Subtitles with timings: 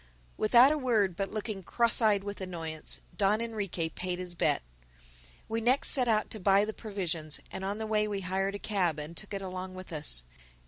[0.35, 4.63] Without a word, but looking cross eyed with annoyance, Don Enrique paid his bet.
[5.47, 8.65] We next set out to buy the provisions; and on the way we hired a
[8.65, 10.23] cab and took it along with us.